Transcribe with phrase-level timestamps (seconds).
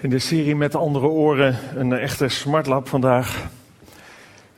[0.00, 3.46] In de serie met de andere oren een echte smartlap vandaag.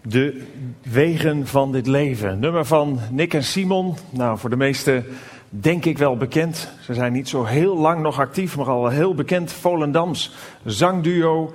[0.03, 0.43] De
[0.83, 2.39] wegen van dit leven.
[2.39, 3.97] Nummer van Nick en Simon.
[4.11, 5.05] Nou, voor de meesten
[5.49, 6.71] denk ik wel bekend.
[6.81, 9.53] Ze zijn niet zo heel lang nog actief, maar al heel bekend.
[9.53, 11.55] Volendams zangduo.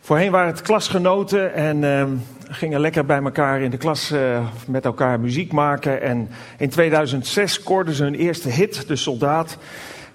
[0.00, 2.04] Voorheen waren het klasgenoten en uh,
[2.48, 6.02] gingen lekker bij elkaar in de klas uh, met elkaar muziek maken.
[6.02, 6.28] En
[6.58, 9.58] in 2006 scoorden ze hun eerste hit, De Soldaat.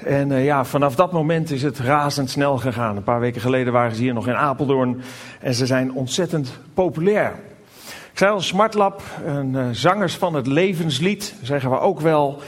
[0.06, 2.96] En uh, ja, vanaf dat moment is het razendsnel gegaan.
[2.96, 5.02] Een paar weken geleden waren ze hier nog in Apeldoorn.
[5.40, 7.34] En ze zijn ontzettend populair.
[8.12, 12.42] Ik zei al, Smartlab, een, uh, zangers van het levenslied, zeggen we ook wel.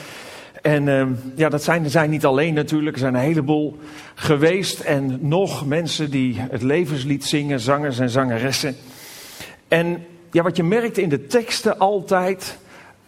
[0.61, 2.95] En uh, ja, dat zijn, zijn niet alleen natuurlijk.
[2.95, 3.77] Er zijn een heleboel
[4.15, 4.79] geweest.
[4.79, 8.75] En nog mensen die het levenslied zingen, zangers en zangeressen.
[9.67, 12.57] En ja, wat je merkt in de teksten altijd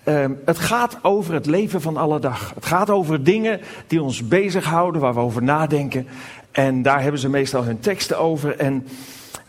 [0.05, 2.51] Uh, het gaat over het leven van alle dag.
[2.55, 6.07] Het gaat over dingen die ons bezighouden, waar we over nadenken.
[6.51, 8.57] En daar hebben ze meestal hun teksten over.
[8.57, 8.87] En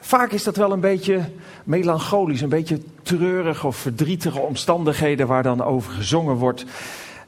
[0.01, 1.21] vaak is dat wel een beetje
[1.65, 6.65] melancholisch, een beetje treurig of verdrietige omstandigheden waar dan over gezongen wordt.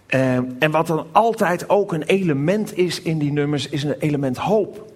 [0.08, 4.36] Uh, en wat dan altijd ook een element is in die nummers, is een element
[4.36, 4.92] hoop.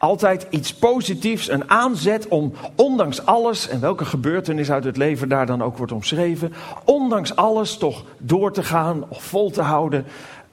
[0.00, 5.46] Altijd iets positiefs, een aanzet om ondanks alles, en welke gebeurtenis uit het leven daar
[5.46, 6.52] dan ook wordt omschreven,
[6.84, 10.04] ondanks alles toch door te gaan of vol te houden.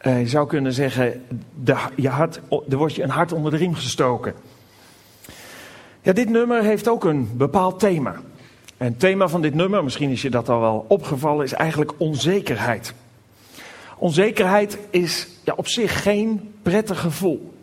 [0.01, 1.25] Uh, je zou kunnen zeggen,
[1.63, 2.09] de, je
[2.69, 4.33] er wordt je een hart onder de riem gestoken.
[6.01, 8.15] Ja, dit nummer heeft ook een bepaald thema.
[8.77, 11.93] En het thema van dit nummer, misschien is je dat al wel opgevallen, is eigenlijk
[11.97, 12.93] onzekerheid.
[13.97, 17.55] Onzekerheid is ja, op zich geen prettig gevoel.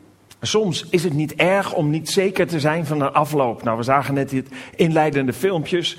[0.47, 3.63] Soms is het niet erg om niet zeker te zijn van een afloop.
[3.63, 5.99] Nou, we zagen net dit inleidende filmpjes.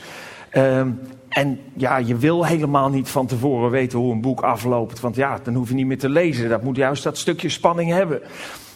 [0.53, 0.81] Uh,
[1.29, 4.99] en ja, je wil helemaal niet van tevoren weten hoe een boek afloopt.
[4.99, 6.49] Want ja, dan hoef je niet meer te lezen.
[6.49, 8.21] Dat moet juist dat stukje spanning hebben.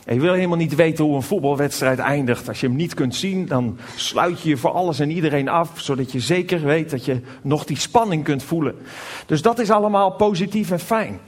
[0.06, 2.48] En je wil helemaal niet weten hoe een voetbalwedstrijd eindigt.
[2.48, 5.72] Als je hem niet kunt zien, dan sluit je je voor alles en iedereen af.
[5.76, 8.76] Zodat je zeker weet dat je nog die spanning kunt voelen.
[9.26, 11.20] Dus dat is allemaal positief en fijn.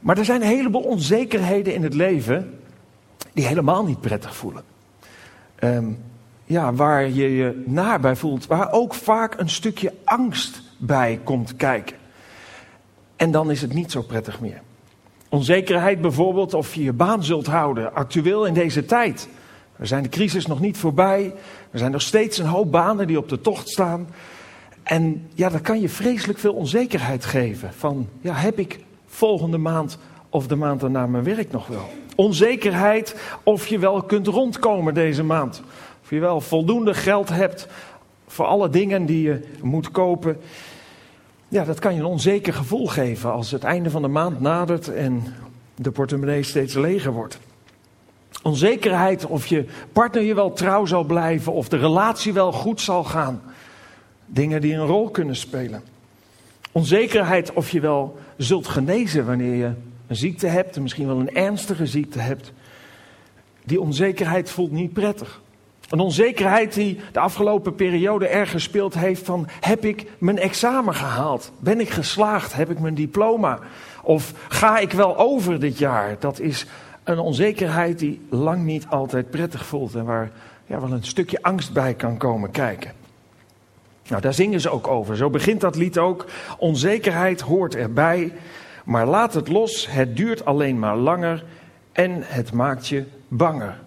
[0.00, 2.59] Maar er zijn een heleboel onzekerheden in het leven
[3.32, 4.62] die helemaal niet prettig voelen.
[5.60, 5.98] Um,
[6.44, 11.56] ja, waar je je naar bij voelt, waar ook vaak een stukje angst bij komt
[11.56, 11.96] kijken.
[13.16, 14.60] En dan is het niet zo prettig meer.
[15.28, 19.28] Onzekerheid bijvoorbeeld of je je baan zult houden, actueel in deze tijd.
[19.76, 21.34] We zijn de crisis nog niet voorbij.
[21.70, 24.08] Er zijn nog steeds een hoop banen die op de tocht staan.
[24.82, 27.72] En ja, dat kan je vreselijk veel onzekerheid geven.
[27.72, 29.98] Van, ja, heb ik volgende maand
[30.28, 31.88] of de maand daarna mijn werk nog wel?
[32.20, 35.62] Onzekerheid of je wel kunt rondkomen deze maand.
[36.02, 37.66] Of je wel voldoende geld hebt
[38.26, 40.38] voor alle dingen die je moet kopen.
[41.48, 44.94] Ja, dat kan je een onzeker gevoel geven als het einde van de maand nadert
[44.94, 45.34] en
[45.74, 47.38] de portemonnee steeds leger wordt.
[48.42, 53.04] Onzekerheid of je partner je wel trouw zal blijven of de relatie wel goed zal
[53.04, 53.42] gaan.
[54.26, 55.82] Dingen die een rol kunnen spelen.
[56.72, 59.72] Onzekerheid of je wel zult genezen wanneer je
[60.10, 62.52] een ziekte hebt, misschien wel een ernstige ziekte hebt.
[63.64, 65.40] Die onzekerheid voelt niet prettig.
[65.88, 71.52] Een onzekerheid die de afgelopen periode erg gespeeld heeft van heb ik mijn examen gehaald?
[71.58, 72.52] Ben ik geslaagd?
[72.54, 73.58] Heb ik mijn diploma?
[74.02, 76.16] Of ga ik wel over dit jaar?
[76.18, 76.66] Dat is
[77.04, 80.30] een onzekerheid die lang niet altijd prettig voelt en waar
[80.66, 82.92] ja, wel een stukje angst bij kan komen kijken.
[84.08, 85.16] Nou, daar zingen ze ook over.
[85.16, 86.26] Zo begint dat lied ook.
[86.58, 88.32] Onzekerheid hoort erbij.
[88.90, 91.44] Maar laat het los, het duurt alleen maar langer
[91.92, 93.78] en het maakt je banger.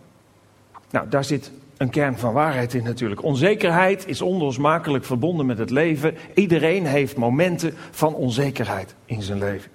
[0.90, 3.24] Nou, daar zit een kern van waarheid in natuurlijk.
[3.24, 6.16] Onzekerheid is onlosmakelijk verbonden met het leven.
[6.34, 9.72] Iedereen heeft momenten van onzekerheid in zijn leven.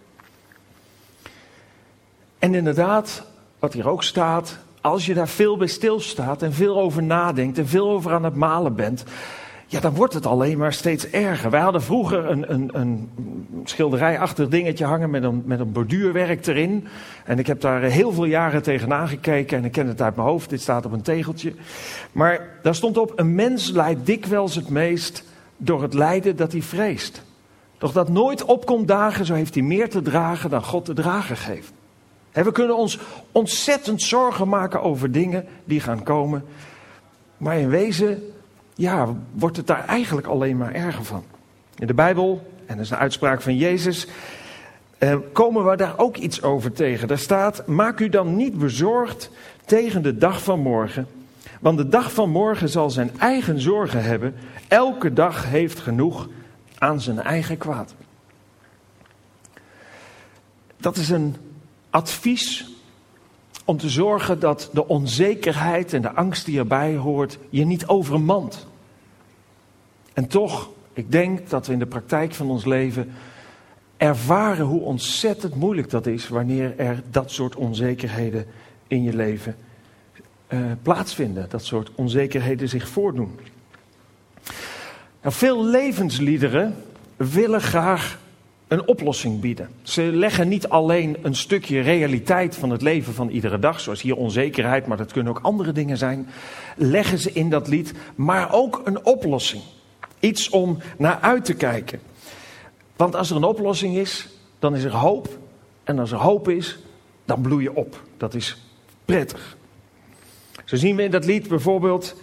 [2.39, 3.23] En inderdaad,
[3.59, 7.69] wat hier ook staat, als je daar veel bij stilstaat en veel over nadenkt en
[7.69, 9.05] veel over aan het malen bent,
[9.71, 11.51] ja, dan wordt het alleen maar steeds erger.
[11.51, 13.11] Wij hadden vroeger een, een, een
[13.65, 16.87] schilderijachtig dingetje hangen met een, met een borduurwerk erin.
[17.25, 20.29] En ik heb daar heel veel jaren tegenaan gekeken en ik ken het uit mijn
[20.29, 20.51] hoofd.
[20.51, 21.53] Dit staat op een tegeltje.
[22.13, 25.25] Maar daar stond op, een mens lijdt dikwijls het meest
[25.57, 27.23] door het lijden dat hij vreest.
[27.79, 31.37] Doch dat nooit opkomt dagen, zo heeft hij meer te dragen dan God te dragen
[31.37, 31.73] geeft.
[32.33, 32.99] En we kunnen ons
[33.33, 36.45] ontzettend zorgen maken over dingen die gaan komen.
[37.37, 38.23] Maar in wezen
[38.79, 41.25] ja, wordt het daar eigenlijk alleen maar erger van.
[41.79, 44.07] In de Bijbel, en dat is een uitspraak van Jezus,
[44.99, 47.09] eh, komen we daar ook iets over tegen.
[47.09, 49.31] Daar staat, maak u dan niet bezorgd
[49.65, 51.07] tegen de dag van morgen.
[51.61, 54.35] Want de dag van morgen zal zijn eigen zorgen hebben.
[54.69, 56.29] Elke dag heeft genoeg
[56.79, 57.95] aan zijn eigen kwaad.
[60.77, 61.37] Dat is een
[61.91, 62.71] advies
[63.65, 68.68] om te zorgen dat de onzekerheid en de angst die erbij hoort je niet overmand.
[70.19, 73.11] En toch, ik denk dat we in de praktijk van ons leven
[73.97, 78.47] ervaren hoe ontzettend moeilijk dat is wanneer er dat soort onzekerheden
[78.87, 79.57] in je leven
[80.49, 83.39] uh, plaatsvinden, dat soort onzekerheden zich voordoen.
[85.23, 86.75] Nou, veel levensliederen
[87.17, 88.19] willen graag
[88.69, 89.69] een oplossing bieden.
[89.83, 94.17] Ze leggen niet alleen een stukje realiteit van het leven van iedere dag, zoals hier
[94.17, 96.29] onzekerheid, maar dat kunnen ook andere dingen zijn,
[96.77, 99.63] leggen ze in dat lied, maar ook een oplossing.
[100.21, 102.01] Iets om naar uit te kijken.
[102.97, 104.29] Want als er een oplossing is,
[104.59, 105.39] dan is er hoop.
[105.85, 106.79] En als er hoop is,
[107.25, 108.03] dan bloei je op.
[108.17, 108.57] Dat is
[109.05, 109.57] prettig.
[110.65, 112.15] Zo zien we in dat lied bijvoorbeeld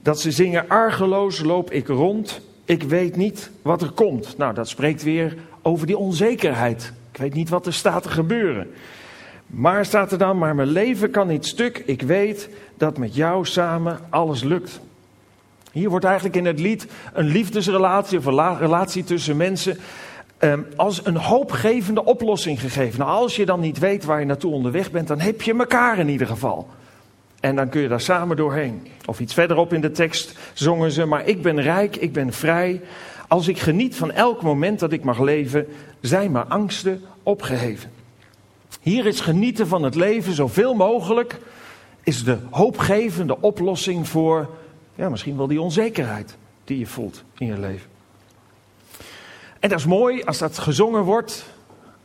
[0.00, 4.36] dat ze zingen: Argeloos loop ik rond, ik weet niet wat er komt.
[4.36, 6.92] Nou, dat spreekt weer over die onzekerheid.
[7.12, 8.70] Ik weet niet wat er staat te gebeuren.
[9.46, 11.82] Maar staat er dan, maar mijn leven kan niet stuk.
[11.86, 14.80] Ik weet dat met jou samen alles lukt.
[15.78, 19.78] Hier wordt eigenlijk in het lied een liefdesrelatie of een relatie tussen mensen
[20.38, 22.98] um, als een hoopgevende oplossing gegeven.
[22.98, 25.98] Nou, als je dan niet weet waar je naartoe onderweg bent, dan heb je elkaar
[25.98, 26.68] in ieder geval.
[27.40, 28.86] En dan kun je daar samen doorheen.
[29.06, 32.80] Of iets verderop in de tekst zongen ze: Maar ik ben rijk, ik ben vrij.
[33.28, 35.66] Als ik geniet van elk moment dat ik mag leven,
[36.00, 37.90] zijn mijn angsten opgeheven.
[38.80, 41.38] Hier is genieten van het leven zoveel mogelijk,
[42.02, 44.48] is de hoopgevende oplossing voor
[44.98, 47.90] ja, misschien wel die onzekerheid die je voelt in je leven.
[49.60, 51.44] En dat is mooi als dat gezongen wordt.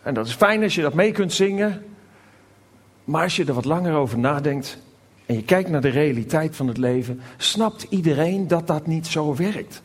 [0.01, 1.85] En dat is fijn als je dat mee kunt zingen.
[3.03, 4.77] Maar als je er wat langer over nadenkt
[5.25, 9.35] en je kijkt naar de realiteit van het leven, snapt iedereen dat dat niet zo
[9.35, 9.81] werkt.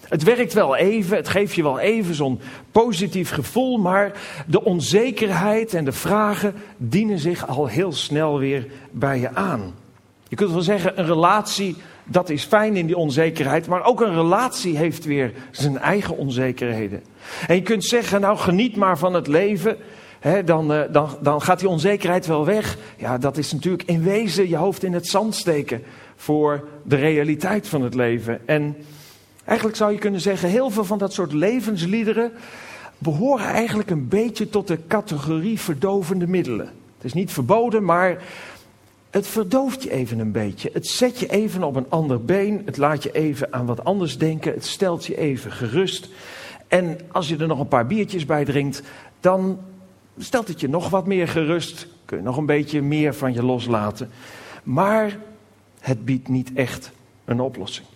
[0.00, 2.40] Het werkt wel even, het geeft je wel even zo'n
[2.70, 4.12] positief gevoel, maar
[4.46, 9.74] de onzekerheid en de vragen dienen zich al heel snel weer bij je aan.
[10.28, 11.76] Je kunt wel zeggen, een relatie
[12.10, 17.02] dat is fijn in die onzekerheid, maar ook een relatie heeft weer zijn eigen onzekerheden.
[17.46, 19.76] En je kunt zeggen, nou geniet maar van het leven,
[20.18, 22.76] hè, dan, uh, dan, dan gaat die onzekerheid wel weg.
[22.96, 25.82] Ja, dat is natuurlijk in wezen je hoofd in het zand steken
[26.16, 28.48] voor de realiteit van het leven.
[28.48, 28.76] En
[29.44, 32.32] eigenlijk zou je kunnen zeggen, heel veel van dat soort levensliederen
[32.98, 36.66] behoren eigenlijk een beetje tot de categorie verdovende middelen.
[36.96, 38.22] Het is niet verboden, maar
[39.10, 40.70] het verdooft je even een beetje.
[40.72, 42.62] Het zet je even op een ander been.
[42.64, 44.52] Het laat je even aan wat anders denken.
[44.52, 46.08] Het stelt je even gerust.
[46.68, 48.82] En als je er nog een paar biertjes bij drinkt,
[49.20, 49.58] dan
[50.18, 51.86] stelt het je nog wat meer gerust.
[52.04, 54.10] Kun je nog een beetje meer van je loslaten.
[54.62, 55.18] Maar
[55.80, 56.90] het biedt niet echt
[57.24, 57.86] een oplossing.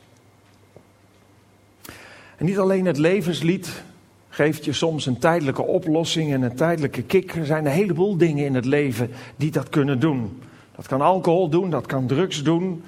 [2.37, 3.82] En niet alleen het levenslied
[4.28, 7.34] geeft je soms een tijdelijke oplossing en een tijdelijke kick.
[7.34, 10.40] Er zijn een heleboel dingen in het leven die dat kunnen doen.
[10.76, 12.84] Dat kan alcohol doen, dat kan drugs doen,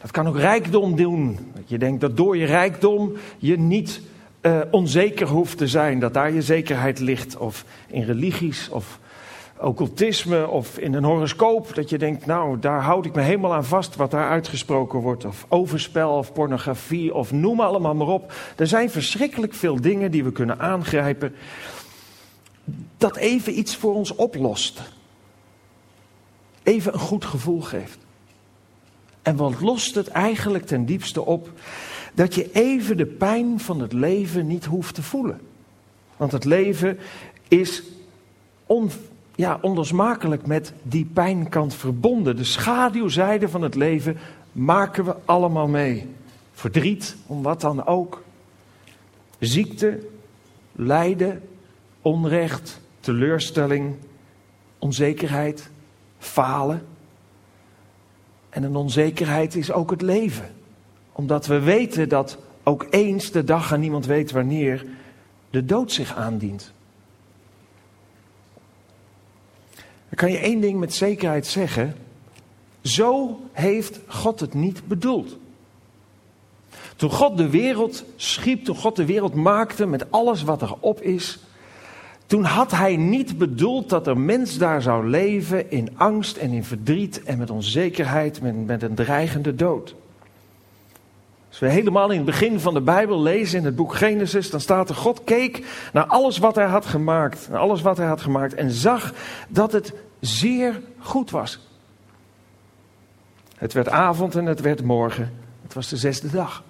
[0.00, 1.38] dat kan ook rijkdom doen.
[1.54, 4.00] Dat je denkt dat door je rijkdom je niet
[4.42, 7.36] uh, onzeker hoeft te zijn, dat daar je zekerheid ligt.
[7.36, 8.98] Of in religies of
[9.60, 13.64] occultisme of in een horoscoop, dat je denkt, nou daar houd ik me helemaal aan
[13.64, 15.24] vast wat daar uitgesproken wordt.
[15.24, 18.32] Of overspel of pornografie of noem allemaal maar op.
[18.56, 21.34] Er zijn verschrikkelijk veel dingen die we kunnen aangrijpen
[22.96, 24.82] dat even iets voor ons oplost
[26.66, 27.98] even een goed gevoel geeft.
[29.22, 31.50] En wat lost het eigenlijk ten diepste op?
[32.14, 35.40] Dat je even de pijn van het leven niet hoeft te voelen.
[36.16, 36.98] Want het leven
[37.48, 37.82] is
[39.34, 42.36] ja, onlosmakelijk met die pijnkant verbonden.
[42.36, 44.16] De schaduwzijde van het leven
[44.52, 46.08] maken we allemaal mee.
[46.52, 48.22] Verdriet, om wat dan ook.
[49.38, 50.06] Ziekte,
[50.72, 51.42] lijden,
[52.02, 53.94] onrecht, teleurstelling,
[54.78, 55.70] onzekerheid,
[56.18, 56.86] falen.
[58.48, 60.54] En een onzekerheid is ook het leven.
[61.12, 64.86] Omdat we weten dat ook eens de dag en niemand weet wanneer
[65.50, 66.72] de dood zich aandient.
[70.08, 71.96] Dan kan je één ding met zekerheid zeggen.
[72.82, 75.36] Zo heeft God het niet bedoeld.
[76.96, 81.38] Toen God de wereld schiep, toen God de wereld maakte met alles wat erop is,
[82.26, 86.64] toen had hij niet bedoeld dat er mens daar zou leven in angst en in
[86.64, 89.94] verdriet en met onzekerheid, met, met een dreigende dood.
[91.48, 94.60] Als we helemaal in het begin van de Bijbel lezen in het boek Genesis, dan
[94.60, 98.20] staat er: God keek naar alles wat hij had gemaakt, naar alles wat hij had
[98.20, 99.12] gemaakt en zag
[99.48, 101.58] dat het zeer goed was.
[103.56, 105.32] Het werd avond en het werd morgen.
[105.62, 106.62] Het was de zesde dag.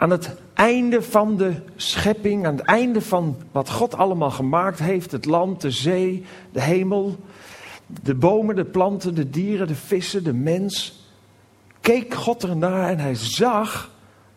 [0.00, 5.12] Aan het einde van de schepping, aan het einde van wat God allemaal gemaakt heeft,
[5.12, 7.16] het land, de zee, de hemel,
[7.86, 11.04] de bomen, de planten, de dieren, de vissen, de mens,
[11.80, 13.90] keek God ernaar en hij zag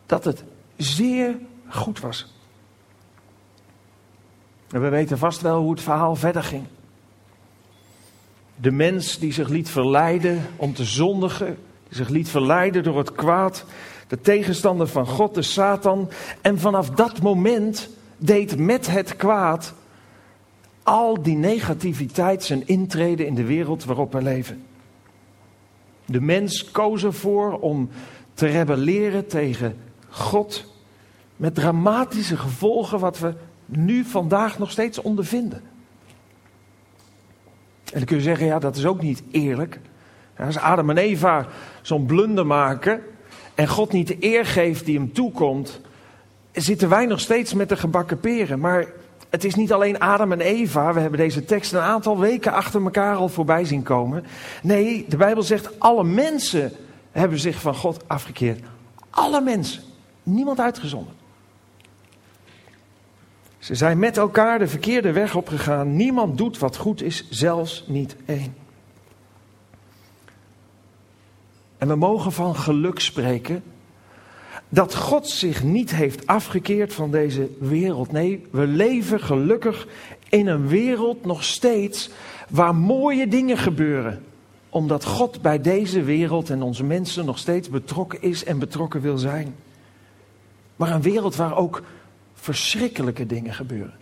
[0.05, 0.43] dat het
[0.75, 1.35] zeer
[1.67, 2.33] goed was.
[4.69, 6.65] En we weten vast wel hoe het verhaal verder ging.
[8.55, 13.11] De mens die zich liet verleiden om te zondigen, die zich liet verleiden door het
[13.11, 13.65] kwaad,
[14.13, 16.09] de tegenstander van God, de Satan.
[16.41, 19.73] En vanaf dat moment deed met het kwaad
[20.83, 24.63] al die negativiteit zijn intrede in de wereld waarop we leven.
[26.05, 27.89] De mens koos ervoor om
[28.33, 29.77] te rebelleren tegen
[30.09, 30.73] God
[31.35, 33.33] met dramatische gevolgen wat we
[33.65, 35.61] nu vandaag nog steeds ondervinden.
[37.83, 39.79] En dan kun je zeggen, ja, dat is ook niet eerlijk.
[40.37, 41.47] als Adam en Eva
[41.81, 43.03] zo'n blunder maken
[43.55, 45.81] en God niet de eer geeft die hem toekomt,
[46.51, 48.59] zitten wij nog steeds met de gebakken peren.
[48.59, 48.87] Maar
[49.29, 50.93] het is niet alleen Adam en Eva.
[50.93, 54.25] We hebben deze tekst een aantal weken achter elkaar al voorbij zien komen.
[54.61, 56.71] Nee, de Bijbel zegt alle mensen
[57.11, 58.59] hebben zich van God afgekeerd.
[59.09, 59.81] Alle mensen.
[60.23, 61.15] Niemand uitgezonderd.
[63.57, 65.95] Ze zijn met elkaar de verkeerde weg opgegaan.
[65.95, 68.62] Niemand doet wat goed is, zelfs niet één.
[71.83, 73.63] En we mogen van geluk spreken
[74.69, 78.11] dat God zich niet heeft afgekeerd van deze wereld.
[78.11, 79.87] Nee, we leven gelukkig
[80.29, 82.09] in een wereld nog steeds
[82.49, 84.23] waar mooie dingen gebeuren.
[84.69, 89.17] Omdat God bij deze wereld en onze mensen nog steeds betrokken is en betrokken wil
[89.17, 89.55] zijn.
[90.75, 91.83] Maar een wereld waar ook
[92.33, 93.97] verschrikkelijke dingen gebeuren.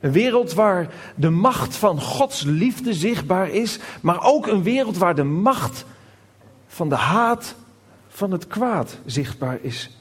[0.00, 5.14] Een wereld waar de macht van Gods liefde zichtbaar is, maar ook een wereld waar
[5.14, 5.84] de macht
[6.70, 7.54] van de haat
[8.08, 9.98] van het kwaad zichtbaar is.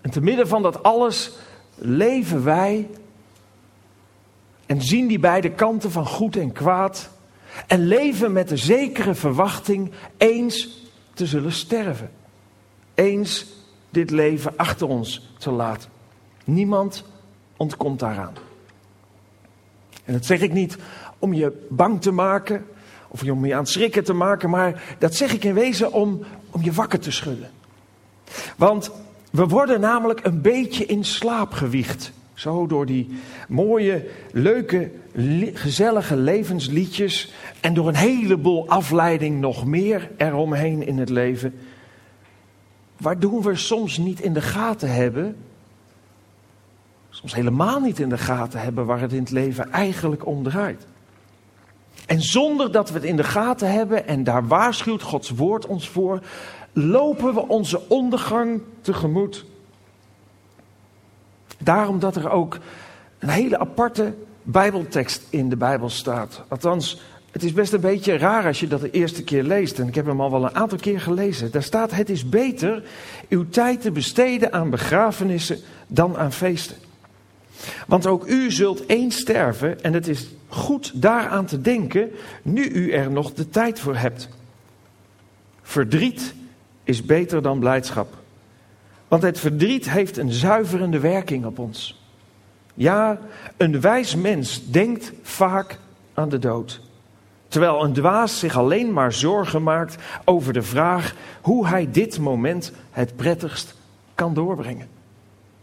[0.00, 1.32] En te midden van dat alles
[1.74, 2.90] leven wij
[4.66, 7.10] en zien die beide kanten van goed en kwaad
[7.66, 10.82] en leven met de zekere verwachting eens
[11.14, 12.10] te zullen sterven.
[12.94, 13.46] Eens
[13.90, 15.90] dit leven achter ons te laten.
[16.44, 17.04] Niemand
[17.56, 18.34] ontkomt daaraan.
[20.04, 20.76] En dat zeg ik niet
[21.18, 22.66] om je bang te maken
[23.12, 26.20] of om je aan het schrikken te maken, maar dat zeg ik in wezen om,
[26.50, 27.50] om je wakker te schudden.
[28.56, 28.90] Want
[29.30, 32.12] we worden namelijk een beetje in slaap gewiegd.
[32.34, 33.08] Zo door die
[33.48, 34.90] mooie, leuke,
[35.52, 41.54] gezellige levensliedjes en door een heleboel afleiding nog meer eromheen in het leven.
[42.96, 45.36] Waardoor we soms niet in de gaten hebben,
[47.10, 50.86] soms helemaal niet in de gaten hebben waar het in het leven eigenlijk om draait.
[52.12, 55.88] En zonder dat we het in de gaten hebben, en daar waarschuwt Gods woord ons
[55.88, 56.20] voor,
[56.72, 59.44] lopen we onze ondergang tegemoet.
[61.58, 62.58] Daarom dat er ook
[63.18, 66.42] een hele aparte Bijbeltekst in de Bijbel staat.
[66.48, 67.00] Althans,
[67.30, 69.78] het is best een beetje raar als je dat de eerste keer leest.
[69.78, 71.50] En ik heb hem al wel een aantal keer gelezen.
[71.50, 72.82] Daar staat: Het is beter
[73.28, 76.76] uw tijd te besteden aan begrafenissen dan aan feesten.
[77.86, 82.10] Want ook u zult eens sterven en het is goed daaraan te denken
[82.42, 84.28] nu u er nog de tijd voor hebt.
[85.62, 86.34] Verdriet
[86.84, 88.14] is beter dan blijdschap.
[89.08, 92.00] Want het verdriet heeft een zuiverende werking op ons.
[92.74, 93.18] Ja,
[93.56, 95.78] een wijs mens denkt vaak
[96.14, 96.80] aan de dood.
[97.48, 102.72] Terwijl een dwaas zich alleen maar zorgen maakt over de vraag hoe hij dit moment
[102.90, 103.74] het prettigst
[104.14, 104.88] kan doorbrengen.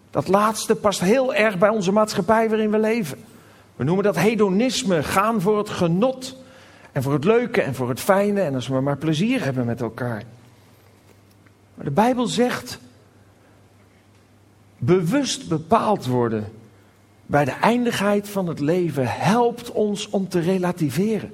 [0.10, 3.18] Dat laatste past heel erg bij onze maatschappij waarin we leven.
[3.80, 6.36] We noemen dat hedonisme, gaan voor het genot
[6.92, 9.82] en voor het leuke en voor het fijne en als we maar plezier hebben met
[9.82, 10.24] elkaar.
[11.76, 12.80] Maar de Bijbel zegt,
[14.78, 16.52] bewust bepaald worden
[17.26, 21.32] bij de eindigheid van het leven helpt ons om te relativeren.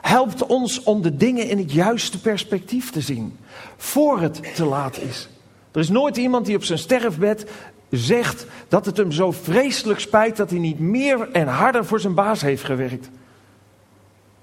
[0.00, 3.36] Helpt ons om de dingen in het juiste perspectief te zien,
[3.76, 5.28] voor het te laat is.
[5.72, 7.50] Er is nooit iemand die op zijn sterfbed
[7.90, 12.14] zegt dat het hem zo vreselijk spijt dat hij niet meer en harder voor zijn
[12.14, 13.10] baas heeft gewerkt.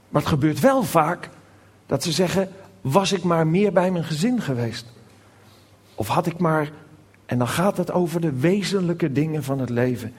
[0.09, 1.29] Maar het gebeurt wel vaak
[1.85, 2.49] dat ze zeggen:
[2.81, 4.85] was ik maar meer bij mijn gezin geweest?
[5.95, 6.71] Of had ik maar.
[7.25, 10.13] En dan gaat het over de wezenlijke dingen van het leven.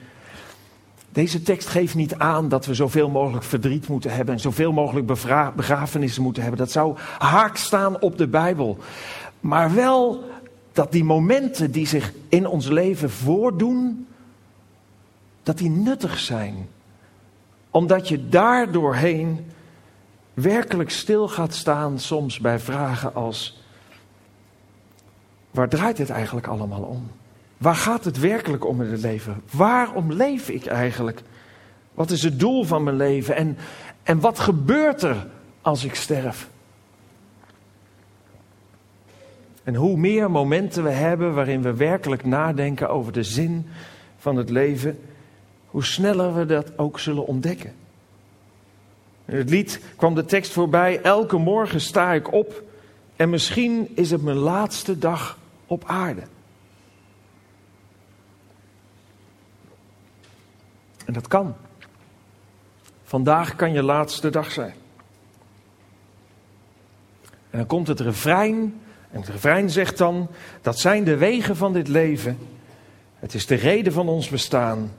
[1.09, 5.05] Deze tekst geeft niet aan dat we zoveel mogelijk verdriet moeten hebben en zoveel mogelijk
[5.55, 6.59] begrafenissen moeten hebben.
[6.59, 8.77] Dat zou haak staan op de Bijbel.
[9.39, 10.23] Maar wel
[10.77, 14.07] dat die momenten die zich in ons leven voordoen,
[15.43, 16.67] dat die nuttig zijn.
[17.69, 19.45] Omdat je daardoorheen
[20.33, 23.61] werkelijk stil gaat staan soms bij vragen als,
[25.51, 27.11] waar draait het eigenlijk allemaal om?
[27.57, 29.41] Waar gaat het werkelijk om in het leven?
[29.51, 31.21] Waarom leef ik eigenlijk?
[31.93, 33.35] Wat is het doel van mijn leven?
[33.35, 33.57] En,
[34.03, 35.27] en wat gebeurt er
[35.61, 36.49] als ik sterf?
[39.67, 43.67] En hoe meer momenten we hebben waarin we werkelijk nadenken over de zin
[44.17, 44.99] van het leven,
[45.65, 47.73] hoe sneller we dat ook zullen ontdekken.
[49.25, 52.63] In het lied kwam de tekst voorbij: Elke morgen sta ik op
[53.15, 56.23] en misschien is het mijn laatste dag op aarde.
[61.05, 61.55] En dat kan.
[63.03, 64.75] Vandaag kan je laatste dag zijn.
[67.49, 68.81] En dan komt het refrein.
[69.11, 70.27] En het refrein zegt dan:
[70.61, 72.37] Dat zijn de wegen van dit leven.
[73.15, 74.93] Het is de reden van ons bestaan.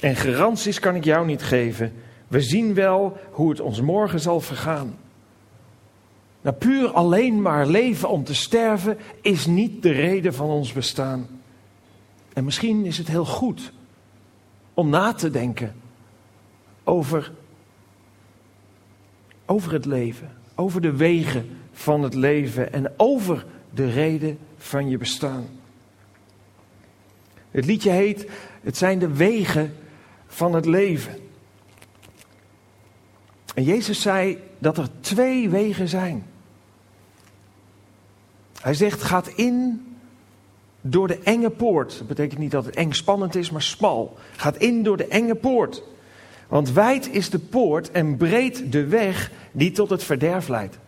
[0.00, 1.92] En garanties kan ik jou niet geven.
[2.28, 4.96] We zien wel hoe het ons morgen zal vergaan.
[6.40, 11.28] Nou, puur alleen maar leven om te sterven is niet de reden van ons bestaan.
[12.32, 13.72] En misschien is het heel goed
[14.74, 15.74] om na te denken
[16.84, 17.32] over,
[19.46, 24.98] over het leven, over de wegen van het leven en over de reden van je
[24.98, 25.46] bestaan.
[27.50, 28.30] Het liedje heet
[28.62, 29.74] Het zijn de wegen
[30.26, 31.14] van het leven.
[33.54, 36.26] En Jezus zei dat er twee wegen zijn.
[38.60, 39.86] Hij zegt: gaat in
[40.80, 41.98] door de enge poort.
[41.98, 44.16] Dat betekent niet dat het eng spannend is, maar smal.
[44.36, 45.82] Gaat in door de enge poort.
[46.48, 50.78] Want wijd is de poort en breed de weg die tot het verderf leidt.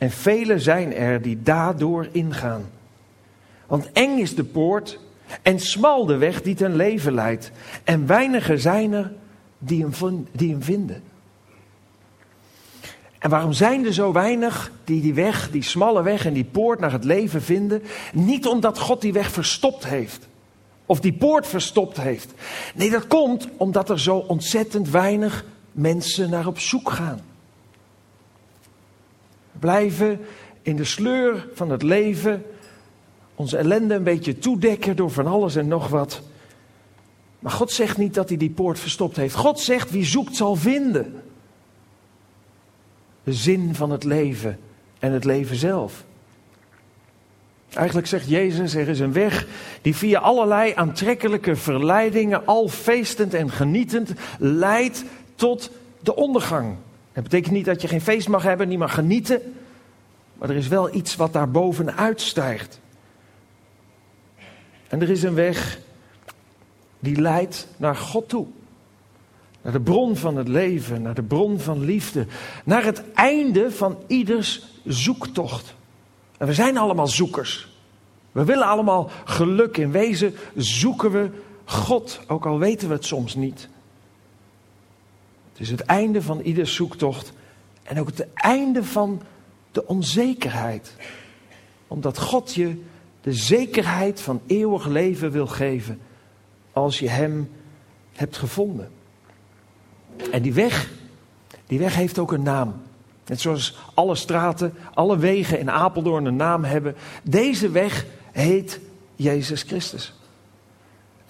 [0.00, 2.70] En velen zijn er die daardoor ingaan.
[3.66, 4.98] Want eng is de poort
[5.42, 7.50] en smal de weg die ten leven leidt.
[7.84, 9.12] En weinigen zijn er
[9.58, 11.02] die hem, die hem vinden.
[13.18, 16.80] En waarom zijn er zo weinig die die weg, die smalle weg en die poort
[16.80, 17.82] naar het leven vinden?
[18.12, 20.28] Niet omdat God die weg verstopt heeft.
[20.86, 22.32] Of die poort verstopt heeft.
[22.74, 27.20] Nee, dat komt omdat er zo ontzettend weinig mensen naar op zoek gaan.
[29.60, 30.20] Blijven
[30.62, 32.44] in de sleur van het leven
[33.34, 36.22] onze ellende een beetje toedekken door van alles en nog wat.
[37.38, 39.34] Maar God zegt niet dat hij die poort verstopt heeft.
[39.34, 41.22] God zegt wie zoekt zal vinden
[43.24, 44.58] de zin van het leven
[44.98, 46.04] en het leven zelf.
[47.72, 49.46] Eigenlijk zegt Jezus, er is een weg
[49.82, 55.70] die via allerlei aantrekkelijke verleidingen, al feestend en genietend, leidt tot
[56.00, 56.76] de ondergang.
[57.12, 59.54] Dat betekent niet dat je geen feest mag hebben, niet mag genieten,
[60.34, 62.80] maar er is wel iets wat daar bovenuit stijgt.
[64.88, 65.78] En er is een weg
[66.98, 68.46] die leidt naar God toe.
[69.62, 72.26] Naar de bron van het leven, naar de bron van liefde.
[72.64, 75.74] Naar het einde van ieders zoektocht.
[76.38, 77.68] En we zijn allemaal zoekers.
[78.32, 79.76] We willen allemaal geluk.
[79.76, 81.30] In wezen zoeken we
[81.64, 83.68] God, ook al weten we het soms niet.
[85.60, 87.32] Is het einde van ieders zoektocht.
[87.82, 89.22] En ook het einde van
[89.72, 90.94] de onzekerheid.
[91.86, 92.82] Omdat God je
[93.20, 96.00] de zekerheid van eeuwig leven wil geven.
[96.72, 97.50] Als je Hem
[98.12, 98.90] hebt gevonden.
[100.30, 100.90] En die weg,
[101.66, 102.74] die weg heeft ook een naam.
[103.26, 106.96] Net zoals alle straten, alle wegen in Apeldoorn een naam hebben.
[107.22, 108.80] Deze weg heet
[109.16, 110.19] Jezus Christus.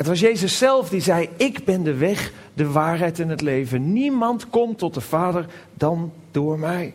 [0.01, 3.93] Het was Jezus zelf die zei: Ik ben de weg, de waarheid en het leven.
[3.93, 6.95] Niemand komt tot de Vader dan door mij.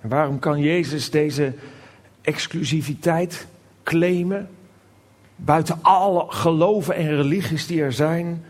[0.00, 1.54] En waarom kan Jezus deze
[2.20, 3.46] exclusiviteit
[3.82, 4.48] claimen?
[5.36, 8.44] Buiten alle geloven en religies die er zijn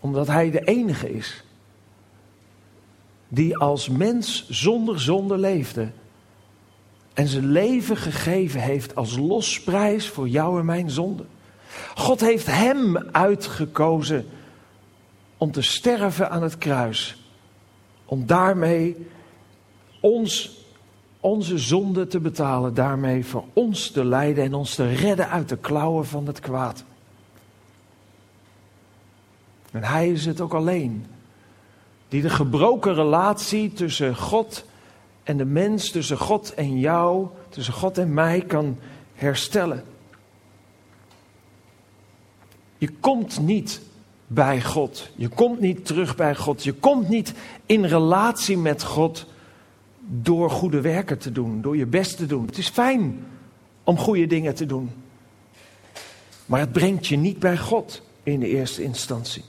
[0.00, 1.44] omdat hij de enige is
[3.28, 5.90] die als mens zonder zonde leefde
[7.18, 11.24] en zijn leven gegeven heeft als losprijs voor jou en mijn zonde.
[11.94, 14.26] God heeft hem uitgekozen
[15.36, 17.16] om te sterven aan het kruis,
[18.04, 19.06] om daarmee
[20.00, 20.60] ons,
[21.20, 25.58] onze zonde te betalen, daarmee voor ons te lijden en ons te redden uit de
[25.58, 26.84] klauwen van het kwaad.
[29.70, 31.06] En hij is het ook alleen.
[32.08, 34.64] Die de gebroken relatie tussen God
[35.28, 38.78] en de mens, tussen God en jou, tussen God en mij kan
[39.14, 39.84] herstellen.
[42.78, 43.80] Je komt niet
[44.26, 45.10] bij God.
[45.16, 46.64] Je komt niet terug bij God.
[46.64, 47.32] Je komt niet
[47.66, 49.26] in relatie met God
[50.00, 52.46] door goede werken te doen, door je best te doen.
[52.46, 53.26] Het is fijn
[53.84, 54.90] om goede dingen te doen.
[56.46, 59.42] Maar het brengt je niet bij God in de eerste instantie.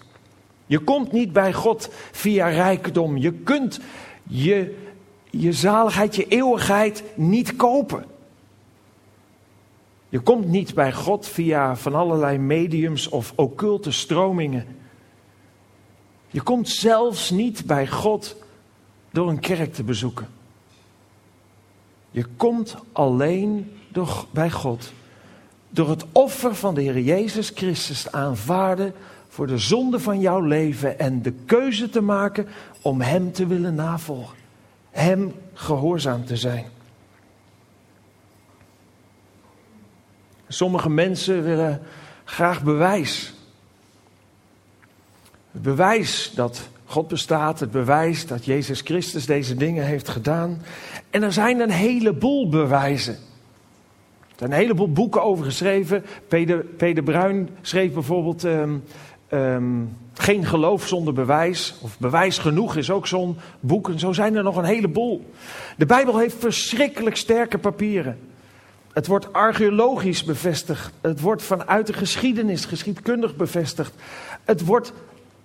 [0.65, 3.17] Je komt niet bij God via rijkdom.
[3.17, 3.79] Je kunt
[4.23, 4.87] je,
[5.29, 8.05] je zaligheid, je eeuwigheid niet kopen.
[10.09, 14.65] Je komt niet bij God via van allerlei mediums of occulte stromingen.
[16.27, 18.35] Je komt zelfs niet bij God
[19.11, 20.27] door een kerk te bezoeken.
[22.11, 24.91] Je komt alleen door, bij God
[25.69, 28.93] door het offer van de Heer Jezus Christus te aanvaarden
[29.27, 32.47] voor de zonde van jouw leven en de keuze te maken
[32.81, 34.37] om Hem te willen navolgen.
[34.91, 36.65] Hem gehoorzaam te zijn.
[40.47, 41.81] Sommige mensen willen
[42.23, 43.33] graag bewijs.
[45.51, 50.61] Het bewijs dat God bestaat, het bewijs dat Jezus Christus deze dingen heeft gedaan.
[51.09, 53.13] En er zijn een heleboel bewijzen.
[53.13, 56.05] Er zijn een heleboel boeken over geschreven.
[56.27, 58.83] Peter, Peter Bruin schreef bijvoorbeeld um,
[59.33, 61.75] um, Geen geloof zonder bewijs.
[61.81, 63.89] Of Bewijs genoeg is ook zo'n boek.
[63.89, 65.25] En zo zijn er nog een heleboel.
[65.77, 68.19] De Bijbel heeft verschrikkelijk sterke papieren.
[68.93, 70.91] Het wordt archeologisch bevestigd.
[71.01, 73.93] Het wordt vanuit de geschiedenis geschiedkundig bevestigd.
[74.43, 74.93] Het wordt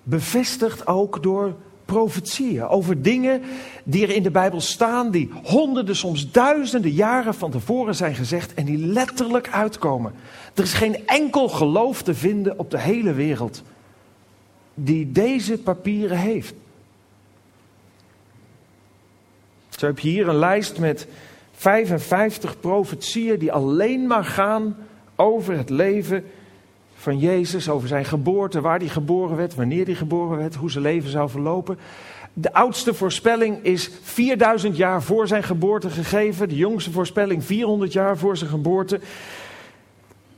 [0.03, 3.43] bevestigd ook door profetieën over dingen
[3.85, 8.55] die er in de Bijbel staan, die honderden, soms duizenden jaren van tevoren zijn gezegd
[8.55, 10.13] en die letterlijk uitkomen.
[10.55, 13.63] Er is geen enkel geloof te vinden op de hele wereld
[14.75, 16.55] die deze papieren heeft.
[19.69, 21.07] Zo heb je hier een lijst met
[21.53, 24.77] 55 profetieën die alleen maar gaan
[25.17, 26.25] over het leven
[26.95, 30.85] van Jezus, over zijn geboorte, waar hij geboren werd, wanneer hij geboren werd, hoe zijn
[30.85, 31.79] leven zou verlopen.
[32.33, 38.19] De oudste voorspelling is 4000 jaar voor zijn geboorte gegeven, de jongste voorspelling 400 jaar
[38.19, 39.01] voor zijn geboorte.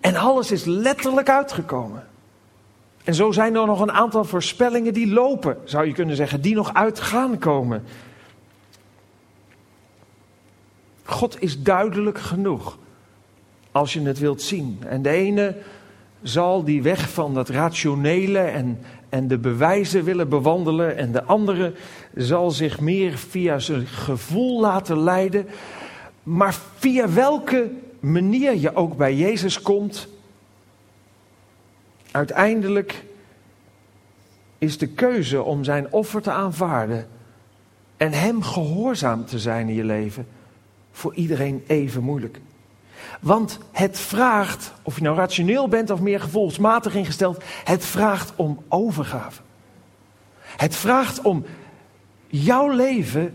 [0.01, 2.07] En alles is letterlijk uitgekomen.
[3.07, 6.55] En zo zijn er nog een aantal voorspellingen die lopen, zou je kunnen zeggen, die
[6.55, 7.85] nog uit gaan komen.
[11.05, 12.79] God is duidelijk genoeg
[13.73, 14.79] als je het wilt zien.
[14.87, 15.57] En de ene
[16.23, 20.97] zal die weg van dat rationele en, en de bewijzen willen bewandelen.
[20.97, 21.73] En de andere
[22.14, 25.47] zal zich meer via zijn gevoel laten leiden.
[26.23, 30.09] Maar via welke manier je ook bij Jezus komt,
[32.16, 33.05] uiteindelijk
[34.59, 37.09] is de keuze om zijn offer te aanvaarden
[37.96, 40.26] en hem gehoorzaam te zijn in je leven
[40.92, 42.40] voor iedereen even moeilijk.
[43.20, 48.62] Want het vraagt, of je nou rationeel bent of meer gevoelsmatig ingesteld, het vraagt om
[48.68, 49.42] overgave.
[50.40, 51.44] Het vraagt om
[52.26, 53.35] jouw leven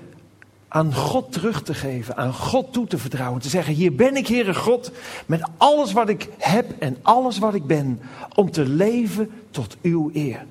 [0.73, 3.41] aan God terug te geven, aan God toe te vertrouwen.
[3.41, 4.91] Te zeggen, hier ben ik, Heere God,
[5.25, 8.01] met alles wat ik heb en alles wat ik ben,
[8.35, 10.45] om te leven tot uw eer.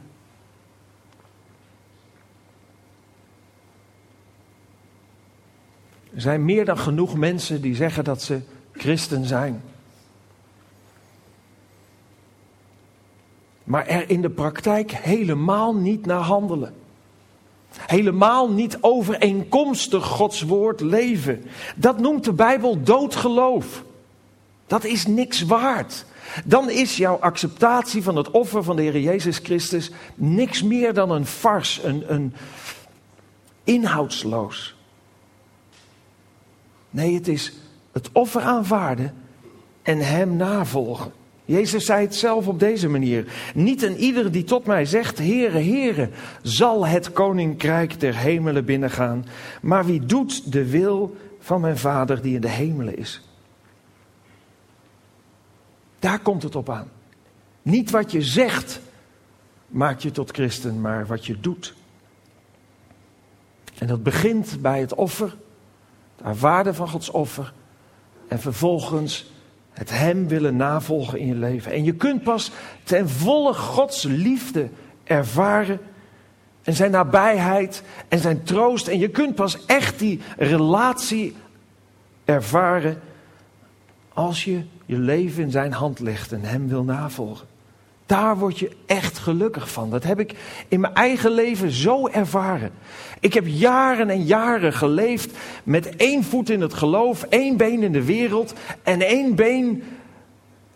[6.14, 8.40] Er zijn meer dan genoeg mensen die zeggen dat ze
[8.72, 9.62] christen zijn.
[13.64, 16.79] Maar er in de praktijk helemaal niet naar handelen.
[17.76, 21.44] Helemaal niet overeenkomstig Gods woord leven.
[21.76, 23.84] Dat noemt de Bijbel doodgeloof.
[24.66, 26.04] Dat is niks waard.
[26.44, 31.10] Dan is jouw acceptatie van het offer van de Heer Jezus Christus niks meer dan
[31.10, 32.34] een fars, een, een
[33.64, 34.74] inhoudsloos.
[36.90, 37.52] Nee, het is
[37.92, 39.14] het offer aanvaarden
[39.82, 41.12] en Hem navolgen.
[41.50, 43.32] Jezus zei het zelf op deze manier.
[43.54, 46.08] Niet en ieder die tot mij zegt, Heere, Heere,
[46.42, 49.26] zal het koninkrijk der hemelen binnengaan.
[49.62, 53.20] Maar wie doet de wil van mijn Vader die in de hemelen is.
[55.98, 56.90] Daar komt het op aan.
[57.62, 58.80] Niet wat je zegt
[59.66, 61.74] maakt je tot christen, maar wat je doet.
[63.78, 65.36] En dat begint bij het offer,
[66.16, 67.52] het aanvaarden van Gods offer.
[68.28, 69.30] En vervolgens
[69.72, 71.72] het Hem willen navolgen in je leven.
[71.72, 72.50] En je kunt pas
[72.82, 74.68] ten volle Gods liefde
[75.04, 75.80] ervaren.
[76.62, 78.88] En zijn nabijheid en zijn troost.
[78.88, 81.36] En je kunt pas echt die relatie
[82.24, 83.00] ervaren
[84.12, 87.46] als je je leven in zijn hand legt en hem wil navolgen.
[88.10, 89.90] Daar word je echt gelukkig van.
[89.90, 90.34] Dat heb ik
[90.68, 92.70] in mijn eigen leven zo ervaren.
[93.20, 97.92] Ik heb jaren en jaren geleefd met één voet in het geloof, één been in
[97.92, 99.82] de wereld en één been,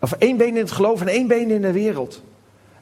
[0.00, 2.22] of één been in het geloof en één been in de wereld.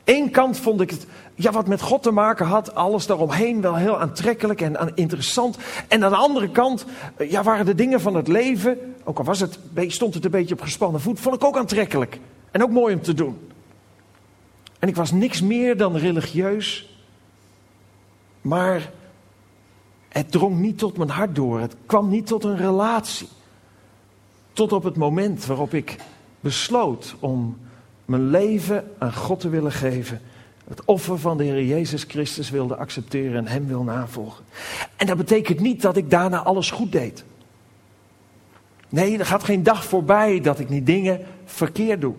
[0.05, 3.77] Eén kant vond ik het, ja, wat met God te maken had, alles daaromheen wel
[3.77, 5.57] heel aantrekkelijk en interessant.
[5.89, 6.85] En aan de andere kant,
[7.29, 10.55] ja, waren de dingen van het leven, ook al was het, stond het een beetje
[10.55, 12.19] op gespannen voet, vond ik ook aantrekkelijk.
[12.51, 13.51] En ook mooi om te doen.
[14.83, 16.97] En ik was niks meer dan religieus.
[18.41, 18.91] Maar
[20.09, 21.61] het drong niet tot mijn hart door.
[21.61, 23.29] Het kwam niet tot een relatie.
[24.53, 25.97] Tot op het moment waarop ik
[26.41, 27.59] besloot om
[28.05, 30.21] mijn leven aan God te willen geven.
[30.69, 34.45] Het offer van de Heer Jezus Christus wilde accepteren en Hem wil navolgen.
[34.97, 37.25] En dat betekent niet dat ik daarna alles goed deed.
[38.89, 42.15] Nee, er gaat geen dag voorbij dat ik niet dingen verkeerd doe.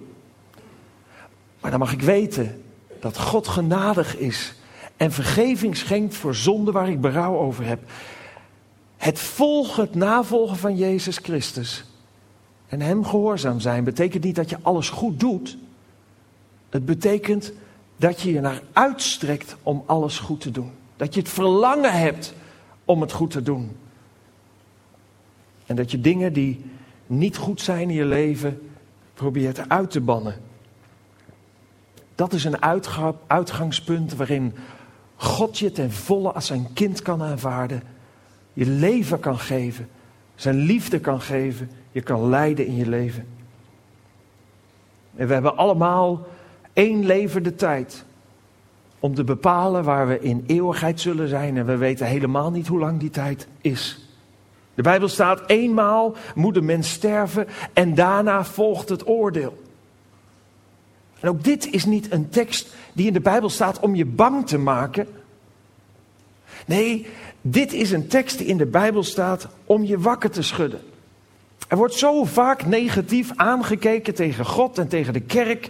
[1.63, 2.63] Maar dan mag ik weten
[2.99, 4.53] dat God genadig is
[4.97, 7.79] en vergeving schenkt voor zonden waar ik berouw over heb.
[8.97, 11.85] Het volgen, het navolgen van Jezus Christus
[12.67, 15.57] en Hem gehoorzaam zijn betekent niet dat je alles goed doet.
[16.69, 17.53] Het betekent
[17.97, 20.71] dat je je naar uitstrekt om alles goed te doen.
[20.95, 22.33] Dat je het verlangen hebt
[22.85, 23.77] om het goed te doen.
[25.65, 26.65] En dat je dingen die
[27.07, 28.71] niet goed zijn in je leven
[29.13, 30.51] probeert uit te bannen.
[32.15, 32.61] Dat is een
[33.27, 34.53] uitgangspunt waarin
[35.15, 37.83] God je ten volle als zijn kind kan aanvaarden.
[38.53, 39.89] Je leven kan geven.
[40.35, 41.69] Zijn liefde kan geven.
[41.91, 43.27] Je kan leiden in je leven.
[45.15, 46.27] En we hebben allemaal
[46.73, 48.05] één leven de tijd.
[48.99, 51.57] Om te bepalen waar we in eeuwigheid zullen zijn.
[51.57, 54.07] En we weten helemaal niet hoe lang die tijd is.
[54.73, 59.62] De Bijbel staat: eenmaal moet de mens sterven en daarna volgt het oordeel.
[61.23, 64.47] En ook dit is niet een tekst die in de Bijbel staat om je bang
[64.47, 65.07] te maken.
[66.65, 67.05] Nee,
[67.41, 70.79] dit is een tekst die in de Bijbel staat om je wakker te schudden.
[71.67, 75.69] Er wordt zo vaak negatief aangekeken tegen God en tegen de kerk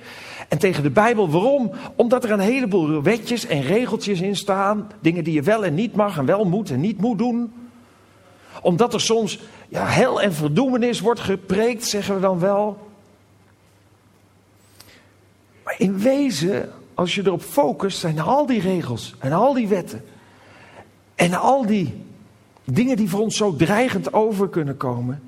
[0.50, 1.30] en tegen de Bijbel.
[1.30, 1.72] Waarom?
[1.96, 4.92] Omdat er een heleboel wetjes en regeltjes in staan.
[5.00, 7.54] Dingen die je wel en niet mag en wel moet en niet moet doen.
[8.62, 9.40] Omdat er soms
[9.70, 12.92] ja, hel en verdoemenis wordt gepreekt, zeggen we dan wel.
[15.78, 20.04] In wezen, als je erop focust, zijn al die regels en al die wetten
[21.16, 22.04] en al die
[22.64, 25.22] dingen die voor ons zo dreigend over kunnen komen,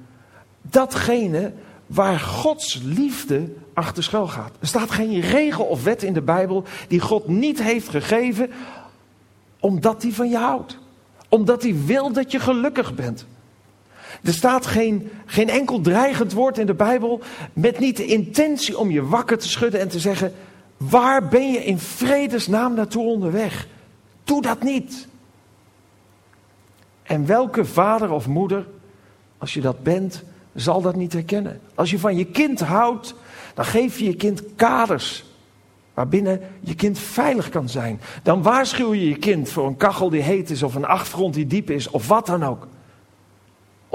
[0.61, 1.53] datgene
[1.85, 4.51] waar Gods liefde achter schuil gaat.
[4.59, 8.49] Er staat geen regel of wet in de Bijbel die God niet heeft gegeven
[9.59, 10.77] omdat hij van je houdt.
[11.29, 13.25] Omdat hij wil dat je gelukkig bent.
[14.23, 17.21] Er staat geen, geen enkel dreigend woord in de Bijbel
[17.53, 20.33] met niet de intentie om je wakker te schudden en te zeggen:
[20.77, 23.67] waar ben je in vredesnaam naartoe onderweg?
[24.23, 25.07] Doe dat niet.
[27.03, 28.67] En welke vader of moeder,
[29.37, 30.23] als je dat bent,
[30.55, 31.61] zal dat niet herkennen?
[31.75, 33.15] Als je van je kind houdt,
[33.53, 35.25] dan geef je je kind kaders
[35.93, 38.01] waarbinnen je kind veilig kan zijn.
[38.23, 41.47] Dan waarschuw je je kind voor een kachel die heet is of een achtgrond die
[41.47, 42.67] diep is of wat dan ook.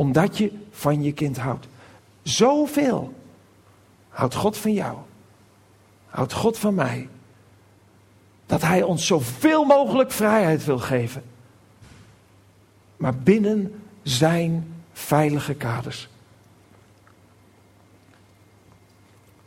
[0.00, 1.66] Omdat je van je kind houdt.
[2.22, 3.14] Zoveel
[4.08, 4.96] houdt God van jou.
[6.06, 7.08] Houdt God van mij.
[8.46, 11.22] Dat Hij ons zoveel mogelijk vrijheid wil geven.
[12.96, 16.08] Maar binnen zijn veilige kaders.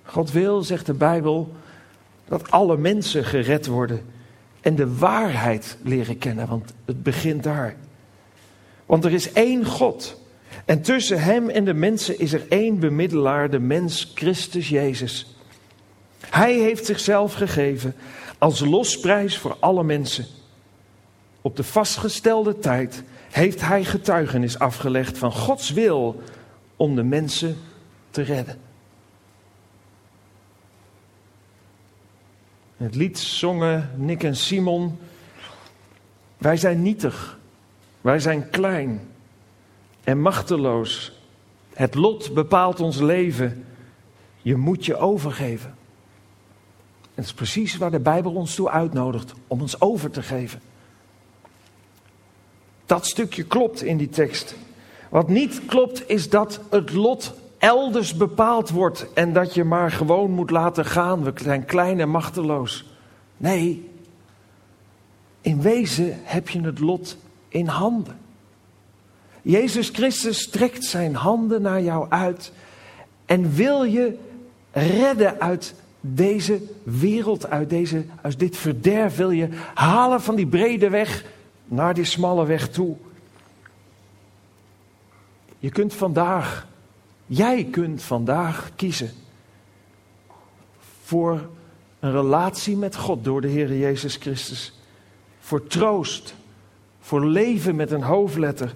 [0.04, 1.56] God wil, zegt de Bijbel,
[2.26, 4.06] dat alle mensen gered worden
[4.62, 7.76] en de waarheid leren kennen, want het begint daar.
[8.86, 10.22] Want er is één God
[10.66, 15.36] en tussen Hem en de mensen is er één bemiddelaar, de mens Christus Jezus.
[16.30, 17.96] Hij heeft zichzelf gegeven
[18.38, 20.26] als losprijs voor alle mensen.
[21.42, 26.22] Op de vastgestelde tijd heeft Hij getuigenis afgelegd van Gods wil
[26.76, 27.58] om de mensen
[28.10, 28.58] te redden.
[32.84, 35.00] het lied zongen Nick en Simon.
[36.38, 37.40] Wij zijn nietig.
[38.02, 39.02] Wij zijn klein
[40.04, 41.12] en machteloos.
[41.74, 43.66] Het lot bepaalt ons leven.
[44.42, 45.70] Je moet je overgeven.
[47.02, 50.62] En dat is precies waar de Bijbel ons toe uitnodigt om ons over te geven.
[52.86, 54.56] Dat stukje klopt in die tekst.
[55.10, 60.32] Wat niet klopt is dat het lot elders bepaald wordt en dat je maar gewoon
[60.32, 61.24] moet laten gaan.
[61.24, 62.86] We zijn klein en machteloos.
[63.38, 63.90] Nee,
[65.42, 68.18] in wezen heb je het lot in handen.
[69.44, 72.52] Jezus Christus strekt zijn handen naar jou uit
[73.26, 74.18] en wil je
[74.72, 79.16] redden uit deze wereld, uit, deze, uit dit verderf.
[79.16, 81.26] Wil je halen van die brede weg
[81.66, 82.96] naar die smalle weg toe.
[85.60, 86.68] Je kunt vandaag
[87.26, 89.12] Jij kunt vandaag kiezen
[91.04, 91.50] voor
[92.00, 94.80] een relatie met God door de Heer Jezus Christus.
[95.40, 96.36] Voor troost,
[97.00, 98.72] voor leven met een hoofdletter.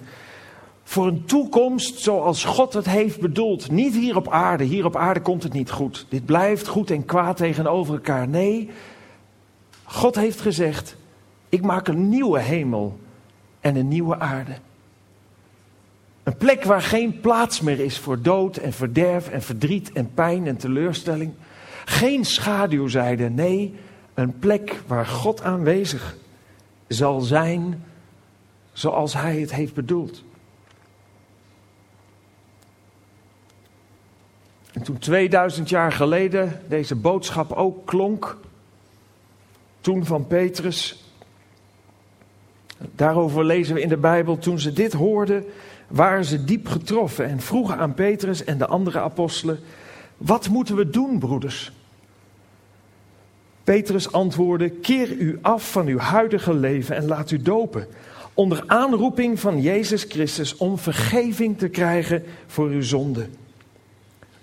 [0.87, 3.71] Voor een toekomst zoals God het heeft bedoeld.
[3.71, 4.63] Niet hier op aarde.
[4.63, 6.05] Hier op aarde komt het niet goed.
[6.09, 8.27] Dit blijft goed en kwaad tegenover elkaar.
[8.27, 8.69] Nee,
[9.83, 10.95] God heeft gezegd:
[11.49, 12.99] Ik maak een nieuwe hemel
[13.59, 14.51] en een nieuwe aarde.
[16.23, 20.47] Een plek waar geen plaats meer is voor dood en verderf en verdriet en pijn
[20.47, 21.33] en teleurstelling.
[21.85, 23.75] Geen schaduwzijde, nee,
[24.13, 26.17] een plek waar God aanwezig
[26.87, 27.83] zal zijn
[28.73, 30.25] zoals Hij het heeft bedoeld.
[34.77, 38.37] En toen 2000 jaar geleden deze boodschap ook klonk,
[39.81, 41.03] toen van Petrus,
[42.95, 45.45] daarover lezen we in de Bijbel, toen ze dit hoorden,
[45.87, 49.59] waren ze diep getroffen en vroegen aan Petrus en de andere apostelen,
[50.17, 51.71] wat moeten we doen, broeders?
[53.63, 57.87] Petrus antwoordde, keer u af van uw huidige leven en laat u dopen,
[58.33, 63.27] onder aanroeping van Jezus Christus om vergeving te krijgen voor uw zonde.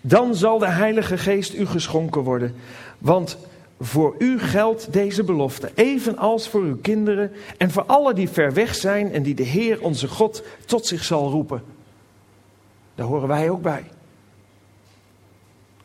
[0.06, 2.54] Dan zal de Heilige Geest u geschonken worden,
[2.98, 3.38] want
[3.80, 8.74] voor u geldt deze belofte, evenals voor uw kinderen en voor alle die ver weg
[8.74, 11.62] zijn en die de Heer onze God tot zich zal roepen.
[12.94, 13.84] Daar horen wij ook bij.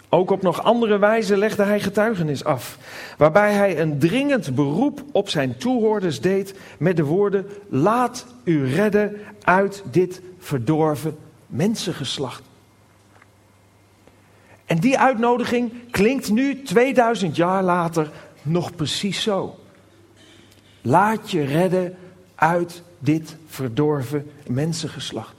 [0.10, 2.78] Ook op nog andere wijze legde hij getuigenis af,
[3.18, 9.18] waarbij hij een dringend beroep op zijn toehoorders deed met de woorden: Laat u redden
[9.44, 12.49] uit dit verdorven mensengeslacht.
[14.70, 19.60] En die uitnodiging klinkt nu, 2000 jaar later, nog precies zo.
[20.82, 21.96] Laat je redden
[22.36, 25.34] uit dit verdorven mensengeslacht.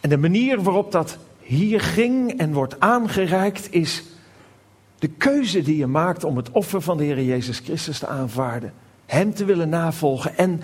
[0.00, 4.04] En de manier waarop dat hier ging en wordt aangereikt is
[4.98, 8.72] de keuze die je maakt om het offer van de Heer Jezus Christus te aanvaarden.
[9.06, 10.60] Hem te willen navolgen en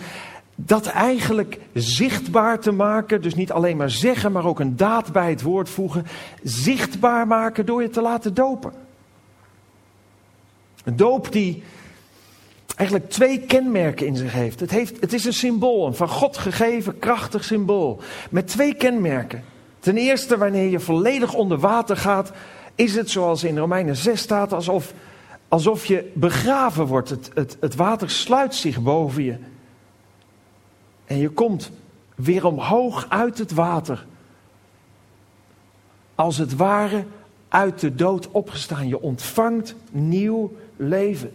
[0.61, 3.23] dat eigenlijk zichtbaar te maken.
[3.23, 6.07] Dus niet alleen maar zeggen, maar ook een daad bij het woord voegen.
[6.43, 8.73] Zichtbaar maken door je te laten dopen.
[10.85, 11.63] Een doop die
[12.75, 14.61] eigenlijk twee kenmerken in zich heeft.
[14.61, 15.01] Het, heeft.
[15.01, 18.01] het is een symbool, een van God gegeven krachtig symbool.
[18.31, 19.45] Met twee kenmerken.
[19.79, 22.33] Ten eerste, wanneer je volledig onder water gaat,
[22.75, 24.93] is het zoals in Romeinen 6 staat, alsof,
[25.49, 27.09] alsof je begraven wordt.
[27.09, 29.37] Het, het, het water sluit zich boven je.
[31.09, 31.71] En je komt
[32.15, 34.07] weer omhoog uit het water.
[36.15, 37.05] Als het ware
[37.49, 38.89] uit de dood opgestaan.
[38.89, 41.33] Je ontvangt nieuw leven.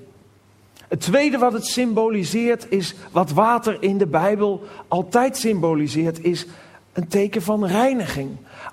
[0.87, 6.45] Het tweede wat het symboliseert is wat water in de Bijbel altijd symboliseert, is
[6.93, 8.29] een teken van reiniging.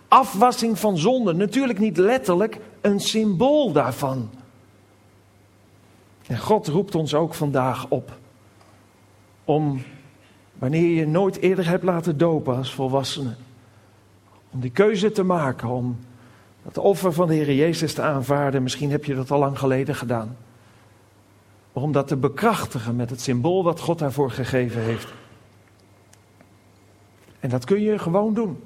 [0.09, 1.33] Afwassing van zonde.
[1.33, 4.31] Natuurlijk niet letterlijk, een symbool daarvan.
[6.27, 8.19] En God roept ons ook vandaag op
[9.45, 9.83] om
[10.61, 13.35] Wanneer je nooit eerder hebt laten dopen als volwassene.
[14.51, 15.99] Om die keuze te maken, om
[16.63, 18.63] het offer van de Heer Jezus te aanvaarden.
[18.63, 20.37] Misschien heb je dat al lang geleden gedaan.
[21.73, 25.09] Om dat te bekrachtigen met het symbool wat God daarvoor gegeven heeft.
[27.41, 28.63] En dat kun je gewoon doen.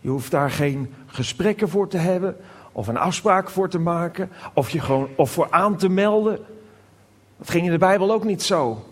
[0.00, 2.36] Je hoeft daar geen gesprekken voor te hebben,
[2.72, 6.38] of een afspraak voor te maken, of, je gewoon, of voor aan te melden.
[7.38, 8.84] Dat ging in de Bijbel ook niet zo.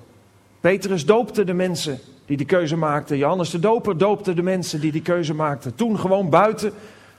[0.63, 3.17] Petrus doopte de mensen die die keuze maakten.
[3.17, 5.75] Johannes de Doper doopte de mensen die die keuze maakten.
[5.75, 6.73] Toen gewoon buiten.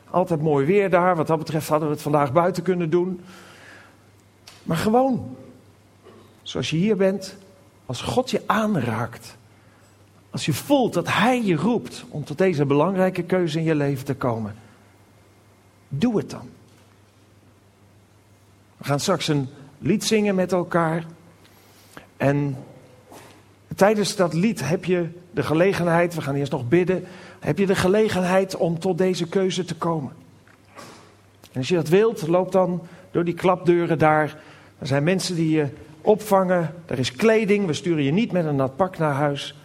[0.10, 1.16] Altijd mooi weer daar.
[1.16, 3.22] Wat dat betreft hadden we het vandaag buiten kunnen doen.
[4.64, 5.36] Maar gewoon.
[6.42, 7.38] Zoals je hier bent.
[7.86, 9.36] Als God je aanraakt.
[10.30, 14.06] Als je voelt dat Hij je roept om tot deze belangrijke keuze in je leven
[14.06, 14.56] te komen.
[15.88, 16.50] Doe het dan.
[18.78, 21.06] We gaan straks een lied zingen met elkaar.
[22.18, 22.58] En
[23.76, 27.04] Tijdens dat lied heb je de gelegenheid, we gaan eerst nog bidden,
[27.40, 30.12] heb je de gelegenheid om tot deze keuze te komen.
[31.52, 32.82] En als je dat wilt, loop dan
[33.12, 34.38] door die klapdeuren daar.
[34.80, 35.68] Er zijn mensen die je
[36.02, 36.74] opvangen.
[36.86, 37.66] Er is kleding.
[37.66, 39.56] We sturen je niet met een nat pak naar huis.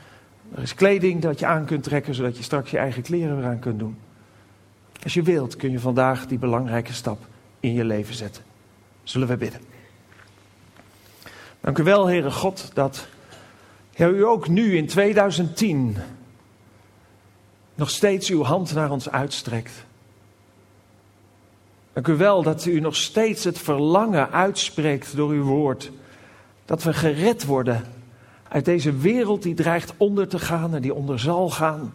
[0.54, 3.46] Er is kleding dat je aan kunt trekken, zodat je straks je eigen kleren weer
[3.46, 3.96] aan kunt doen.
[5.02, 7.18] Als je wilt, kun je vandaag die belangrijke stap
[7.60, 8.42] in je leven zetten.
[9.02, 9.60] Zullen we bidden?
[11.60, 13.08] Dank u wel, Heere God, dat
[13.98, 15.96] ja, u ook nu in 2010
[17.74, 19.72] nog steeds uw hand naar ons uitstrekt.
[21.92, 25.90] Dank u wel dat u nog steeds het verlangen uitspreekt door uw woord.
[26.64, 27.84] Dat we gered worden
[28.48, 31.94] uit deze wereld die dreigt onder te gaan en die onder zal gaan.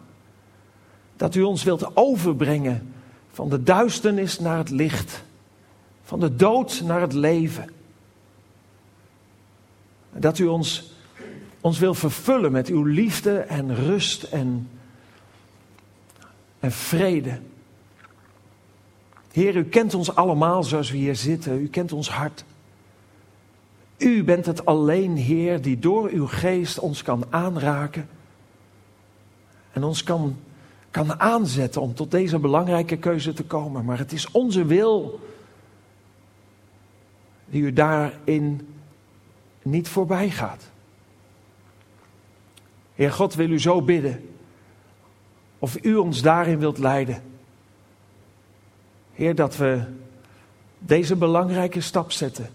[1.16, 2.94] Dat u ons wilt overbrengen
[3.32, 5.22] van de duisternis naar het licht,
[6.02, 7.70] van de dood naar het leven.
[10.12, 10.93] Dat u ons
[11.64, 14.68] ons wil vervullen met uw liefde en rust en,
[16.60, 17.40] en vrede.
[19.32, 21.60] Heer, u kent ons allemaal zoals we hier zitten.
[21.60, 22.44] U kent ons hart.
[23.98, 28.08] U bent het alleen, Heer, die door uw geest ons kan aanraken
[29.72, 30.36] en ons kan
[30.90, 33.84] kan aanzetten om tot deze belangrijke keuze te komen.
[33.84, 35.20] Maar het is onze wil
[37.46, 38.68] die u daarin
[39.62, 40.72] niet voorbij gaat.
[42.94, 44.28] Heer God wil u zo bidden.
[45.58, 47.22] Of u ons daarin wilt leiden.
[49.12, 49.82] Heer, dat we
[50.78, 52.50] deze belangrijke stap zetten.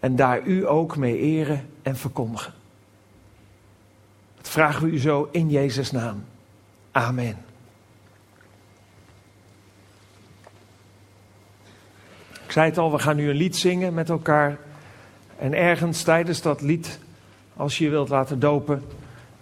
[0.00, 2.52] En daar u ook mee eren en verkondigen.
[4.36, 6.24] Dat vragen we u zo in Jezus' naam.
[6.90, 7.36] Amen.
[12.44, 14.58] Ik zei het al, we gaan nu een lied zingen met elkaar.
[15.38, 16.98] En ergens tijdens dat lied,
[17.58, 18.82] als je je wilt laten dopen,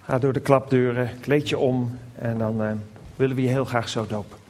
[0.03, 2.71] ga door de klapdeuren, kleed je om en dan uh,
[3.17, 4.46] willen we je heel graag zo dopen.